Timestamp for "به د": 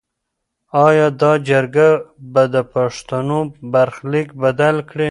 2.31-2.55